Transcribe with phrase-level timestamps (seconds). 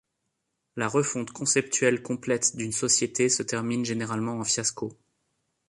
[0.77, 4.97] La refonte conceptuelle complète d’une société se termine généralement en fiasco.